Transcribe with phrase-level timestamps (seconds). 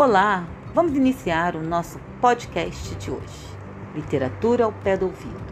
[0.00, 3.48] Olá, vamos iniciar o nosso podcast de hoje,
[3.96, 5.42] Literatura ao Pé do Ouvido.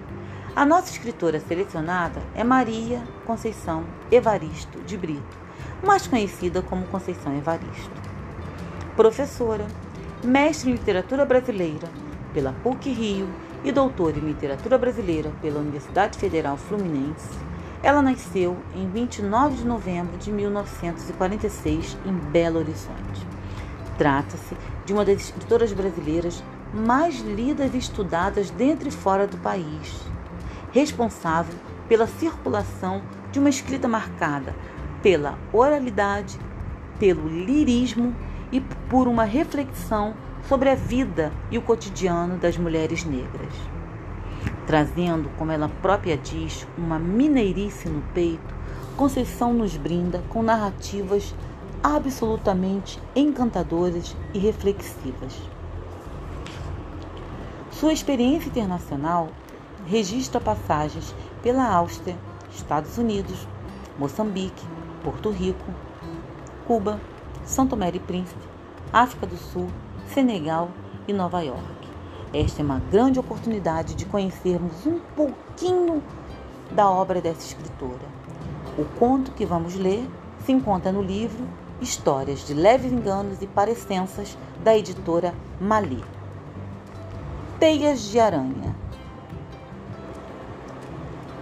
[0.54, 5.36] A nossa escritora selecionada é Maria Conceição Evaristo de Brito,
[5.84, 7.90] mais conhecida como Conceição Evaristo.
[8.94, 9.66] Professora,
[10.22, 11.88] mestre em literatura brasileira
[12.32, 13.28] pela PUC Rio
[13.64, 17.36] e doutora em literatura brasileira pela Universidade Federal Fluminense,
[17.82, 23.35] ela nasceu em 29 de novembro de 1946 em Belo Horizonte.
[23.98, 26.42] Trata-se de uma das escritoras brasileiras
[26.74, 30.00] mais lidas e estudadas dentro e fora do país,
[30.72, 31.54] responsável
[31.88, 34.54] pela circulação de uma escrita marcada
[35.02, 36.38] pela oralidade,
[36.98, 38.14] pelo lirismo
[38.50, 40.14] e por uma reflexão
[40.48, 43.54] sobre a vida e o cotidiano das mulheres negras.
[44.66, 48.56] Trazendo, como ela própria diz, uma mineirice no peito,
[48.96, 51.34] Conceição nos brinda com narrativas
[51.82, 55.34] absolutamente encantadoras e reflexivas.
[57.70, 59.28] Sua experiência internacional
[59.86, 62.16] registra passagens pela Áustria,
[62.50, 63.46] Estados Unidos,
[63.98, 64.66] Moçambique,
[65.04, 65.64] Porto Rico,
[66.66, 67.00] Cuba,
[67.44, 68.42] São Tomé e Príncipe,
[68.92, 69.68] África do Sul,
[70.08, 70.70] Senegal
[71.06, 71.86] e Nova York.
[72.32, 76.02] Esta é uma grande oportunidade de conhecermos um pouquinho
[76.72, 78.04] da obra dessa escritora.
[78.76, 80.08] O conto que vamos ler
[80.44, 81.46] se encontra no livro
[81.80, 86.02] Histórias de Leves Enganos e Parecenças, da editora Mali.
[87.60, 88.74] Teias de Aranha.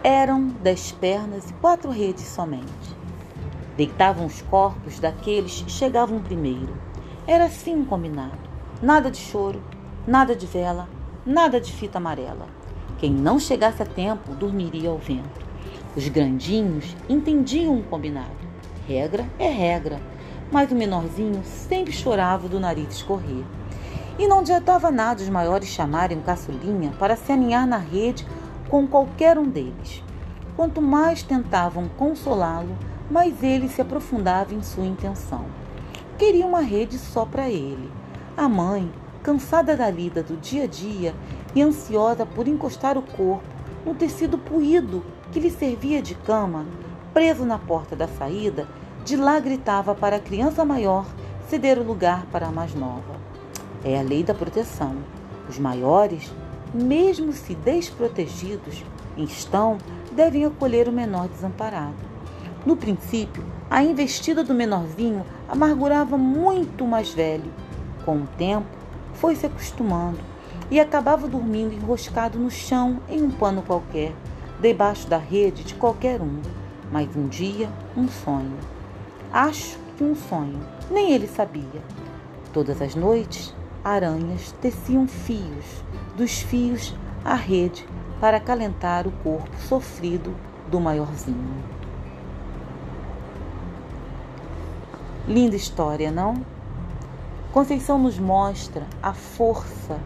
[0.03, 2.67] Eram dez pernas e quatro redes somente.
[3.77, 6.77] Deitavam os corpos daqueles que chegavam primeiro.
[7.29, 8.37] Era assim um combinado.
[8.83, 9.63] Nada de choro,
[10.05, 10.89] nada de vela,
[11.25, 12.49] nada de fita amarela.
[12.99, 15.47] Quem não chegasse a tempo dormiria ao vento.
[15.97, 18.35] Os grandinhos entendiam o combinado.
[18.87, 20.01] Regra é regra
[20.51, 23.45] mas o menorzinho sempre chorava do nariz escorrer.
[24.19, 28.27] E não adiantava nada os maiores chamarem o caçulinha para se aninhar na rede
[28.69, 30.03] com qualquer um deles.
[30.57, 32.77] Quanto mais tentavam consolá-lo,
[33.11, 35.47] mais ele se aprofundava em sua intenção.
[36.17, 37.91] Queria uma rede só para ele.
[38.37, 38.91] A mãe,
[39.23, 41.15] cansada da lida do dia a dia
[41.55, 43.55] e ansiosa por encostar o corpo
[43.85, 46.65] no tecido puído que lhe servia de cama,
[47.13, 48.67] preso na porta da saída,
[49.05, 51.05] de lá gritava para a criança maior
[51.47, 53.21] ceder o lugar para a mais nova.
[53.85, 54.97] É a lei da proteção.
[55.47, 56.33] Os maiores,
[56.73, 58.83] mesmo se desprotegidos
[59.15, 59.77] estão,
[60.11, 62.15] devem acolher o menor desamparado.
[62.65, 67.53] No princípio, a investida do menorzinho amargurava muito o mais velho.
[68.07, 68.67] Com o tempo,
[69.13, 70.19] foi se acostumando
[70.71, 74.15] e acabava dormindo enroscado no chão em um pano qualquer,
[74.59, 76.41] debaixo da rede de qualquer um.
[76.91, 78.74] Mas um dia, um sonho.
[79.35, 81.83] Acho que um sonho, nem ele sabia.
[82.53, 83.53] Todas as noites,
[83.83, 85.83] aranhas teciam fios,
[86.17, 87.85] dos fios a rede
[88.21, 90.33] para acalentar o corpo sofrido
[90.71, 91.65] do maiorzinho.
[95.27, 96.35] Linda história, não?
[97.53, 99.99] Conceição nos mostra a força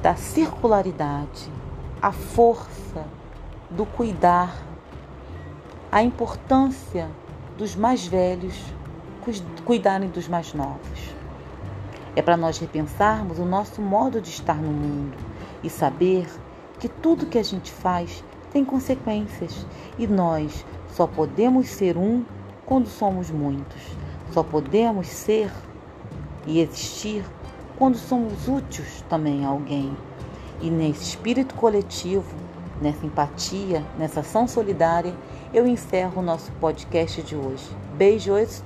[0.00, 1.52] da circularidade,
[2.00, 3.04] a força
[3.68, 4.73] do cuidar
[5.94, 7.08] a importância
[7.56, 8.60] dos mais velhos
[9.64, 11.14] cuidarem dos mais novos.
[12.16, 15.16] É para nós repensarmos o nosso modo de estar no mundo
[15.62, 16.26] e saber
[16.80, 19.64] que tudo que a gente faz tem consequências
[19.96, 22.24] e nós só podemos ser um
[22.66, 23.80] quando somos muitos.
[24.32, 25.48] Só podemos ser
[26.44, 27.24] e existir
[27.78, 29.96] quando somos úteis também a alguém.
[30.60, 32.34] E nesse espírito coletivo,
[32.82, 35.14] nessa empatia, nessa ação solidária,
[35.54, 37.64] eu encerro o nosso podcast de hoje.
[37.96, 38.60] Beijos.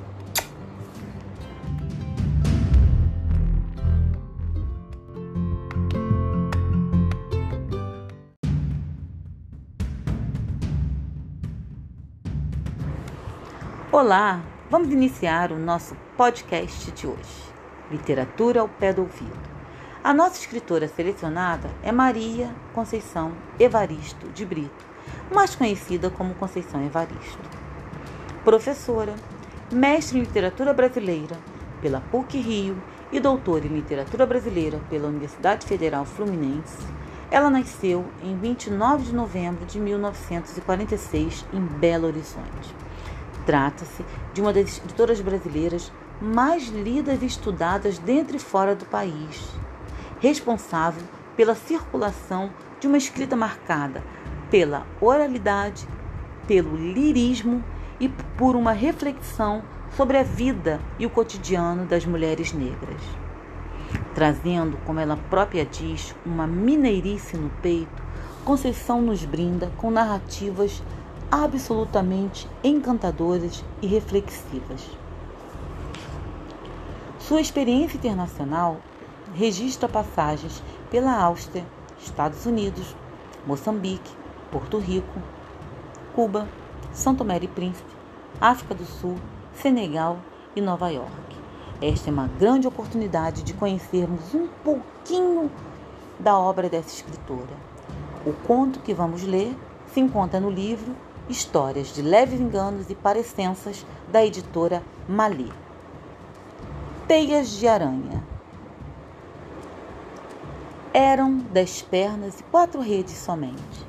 [13.92, 14.40] Olá,
[14.70, 17.18] vamos iniciar o nosso podcast de hoje.
[17.90, 19.48] Literatura ao pé do ouvido.
[20.02, 24.97] A nossa escritora selecionada é Maria Conceição Evaristo de Brito
[25.32, 27.38] mais conhecida como Conceição Evaristo.
[28.44, 29.14] Professora,
[29.70, 31.36] mestre em literatura brasileira
[31.82, 32.82] pela PUC Rio
[33.12, 36.86] e doutora em literatura brasileira pela Universidade Federal Fluminense,
[37.30, 42.74] ela nasceu em 29 de novembro de 1946 em Belo Horizonte.
[43.44, 49.52] Trata-se de uma das escritoras brasileiras mais lidas e estudadas dentro e fora do país,
[50.20, 51.02] responsável
[51.36, 54.02] pela circulação de uma escrita marcada
[54.50, 55.86] pela oralidade,
[56.46, 57.62] pelo lirismo
[58.00, 59.62] e por uma reflexão
[59.96, 63.00] sobre a vida e o cotidiano das mulheres negras.
[64.14, 68.08] Trazendo, como ela própria diz, uma mineirice no peito,
[68.48, 70.82] Conceição nos brinda com narrativas
[71.30, 74.88] absolutamente encantadoras e reflexivas.
[77.18, 78.78] Sua experiência internacional
[79.34, 81.66] registra passagens pela Áustria,
[82.00, 82.96] Estados Unidos,
[83.46, 84.10] Moçambique,
[84.50, 85.20] Porto Rico,
[86.14, 86.48] Cuba,
[86.92, 87.90] São Tomé e Príncipe,
[88.40, 89.16] África do Sul,
[89.54, 90.18] Senegal
[90.56, 91.36] e Nova York.
[91.80, 95.50] Esta é uma grande oportunidade de conhecermos um pouquinho
[96.18, 97.56] da obra dessa escritora.
[98.26, 99.56] O conto que vamos ler
[99.92, 100.94] se encontra no livro
[101.28, 105.50] Histórias de Leves Enganos e Parecenças, da editora Malê.
[107.06, 108.24] Teias de Aranha.
[110.92, 113.87] Eram dez pernas e quatro redes somente.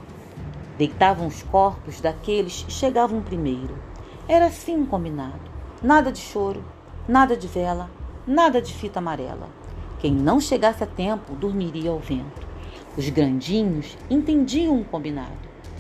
[0.80, 3.78] Deitavam os corpos daqueles que chegavam primeiro.
[4.30, 5.42] Era assim combinado.
[5.84, 6.64] Nada de choro,
[7.06, 7.90] nada de vela,
[8.26, 9.50] nada de fita amarela.
[10.00, 12.48] Quem não chegasse a tempo dormiria ao vento.
[12.96, 15.34] Os grandinhos entendiam o combinado.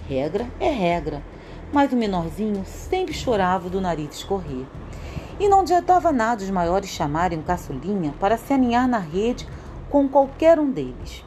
[0.05, 1.23] Regra é regra,
[1.71, 4.65] mas o menorzinho sempre chorava do nariz escorrer.
[5.39, 9.47] E não adiantava nada os maiores chamarem o caçulinha para se aninhar na rede
[9.89, 11.23] com qualquer um deles.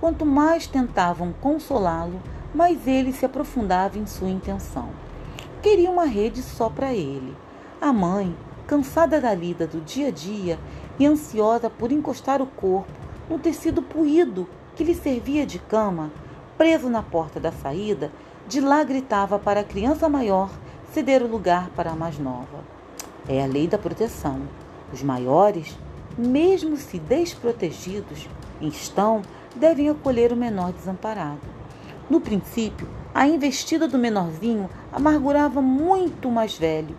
[0.00, 2.20] Quanto mais tentavam consolá-lo,
[2.54, 4.90] mais ele se aprofundava em sua intenção.
[5.62, 7.36] Queria uma rede só para ele.
[7.80, 10.58] A mãe, cansada da lida do dia a dia
[10.98, 12.92] e ansiosa por encostar o corpo
[13.28, 16.10] no tecido puído que lhe servia de cama,
[16.58, 18.10] preso na porta da saída,
[18.46, 20.50] de lá gritava para a criança maior
[20.92, 22.64] ceder o lugar para a mais nova.
[23.28, 24.42] É a lei da proteção.
[24.92, 25.78] Os maiores,
[26.18, 28.28] mesmo se desprotegidos
[28.60, 29.22] estão,
[29.56, 31.40] devem acolher o menor desamparado.
[32.12, 36.94] No princípio, a investida do menorzinho amargurava muito o mais velho.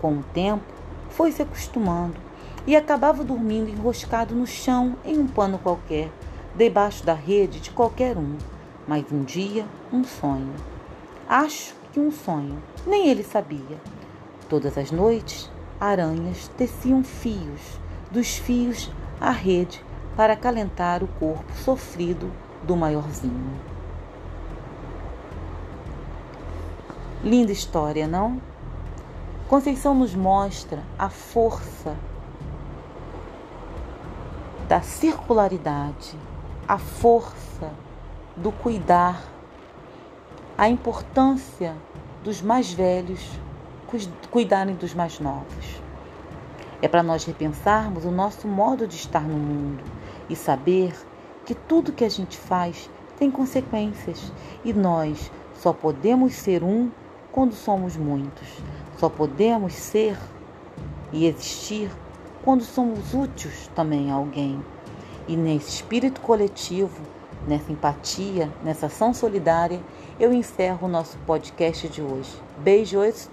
[0.00, 0.64] Com o tempo,
[1.10, 2.16] foi se acostumando
[2.66, 6.10] e acabava dormindo enroscado no chão em um pano qualquer,
[6.56, 8.38] debaixo da rede de qualquer um.
[8.88, 10.54] Mas um dia, um sonho.
[11.28, 12.56] Acho que um sonho,
[12.86, 13.78] nem ele sabia.
[14.48, 17.78] Todas as noites, aranhas teciam fios,
[18.10, 18.90] dos fios
[19.20, 19.84] a rede
[20.16, 22.32] para acalentar o corpo sofrido
[22.62, 23.73] do maiorzinho.
[27.24, 28.38] Linda história, não?
[29.48, 31.96] Conceição nos mostra a força
[34.68, 36.14] da circularidade,
[36.68, 37.72] a força
[38.36, 39.22] do cuidar
[40.58, 41.74] a importância
[42.22, 43.26] dos mais velhos
[44.30, 45.80] cuidarem dos mais novos.
[46.82, 49.82] É para nós repensarmos o nosso modo de estar no mundo
[50.28, 50.94] e saber
[51.46, 54.30] que tudo que a gente faz tem consequências
[54.62, 56.90] e nós só podemos ser um
[57.34, 58.46] quando somos muitos.
[58.96, 60.16] Só podemos ser
[61.12, 61.90] e existir
[62.44, 64.64] quando somos úteis também a alguém.
[65.26, 67.02] E nesse espírito coletivo,
[67.48, 69.80] nessa empatia, nessa ação solidária,
[70.20, 72.30] eu encerro o nosso podcast de hoje.
[72.58, 73.28] Beijos